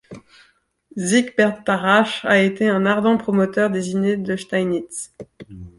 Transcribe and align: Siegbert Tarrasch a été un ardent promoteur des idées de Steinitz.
Siegbert 0.95 1.63
Tarrasch 1.63 2.25
a 2.25 2.39
été 2.41 2.67
un 2.67 2.87
ardent 2.87 3.17
promoteur 3.17 3.69
des 3.69 3.91
idées 3.91 4.17
de 4.17 4.35
Steinitz. 4.35 5.13